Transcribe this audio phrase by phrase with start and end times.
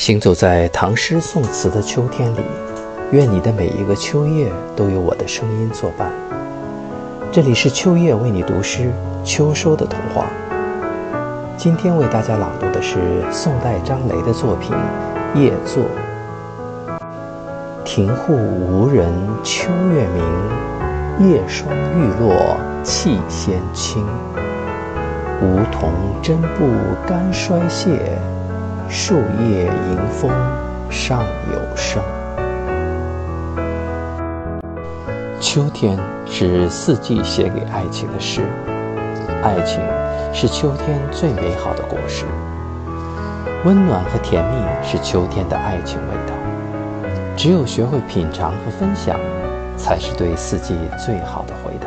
[0.00, 2.38] 行走在唐诗宋词的秋天里，
[3.10, 6.10] 愿你的每一个秋夜都有我的声音作伴。
[7.30, 8.90] 这里是秋夜为你读诗，
[9.22, 10.24] 秋收的童话。
[11.54, 12.96] 今天为大家朗读的是
[13.30, 14.74] 宋代张雷的作品
[15.38, 15.84] 《夜作》。
[17.84, 19.12] 庭户无人
[19.44, 20.06] 秋月
[21.18, 24.02] 明，夜霜欲落气先清。
[25.42, 25.92] 梧桐
[26.22, 26.70] 真不
[27.06, 28.18] 甘衰谢。
[28.92, 30.28] 树叶迎风
[30.90, 31.22] 尚
[31.52, 32.02] 有声。
[35.40, 38.42] 秋天是四季写给爱情的诗，
[39.44, 39.80] 爱情
[40.32, 42.24] 是秋天最美好的果实，
[43.64, 46.34] 温暖和甜蜜是秋天的爱情味道。
[47.36, 49.16] 只有学会品尝和分享，
[49.76, 51.86] 才是对四季最好的回答。